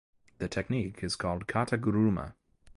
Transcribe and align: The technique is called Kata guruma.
The 0.39 0.47
technique 0.47 1.03
is 1.03 1.15
called 1.15 1.45
Kata 1.45 1.77
guruma. 1.77 2.33